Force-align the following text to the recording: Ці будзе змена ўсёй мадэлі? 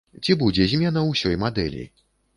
Ці 0.23 0.35
будзе 0.43 0.65
змена 0.71 1.03
ўсёй 1.11 1.37
мадэлі? 1.47 1.85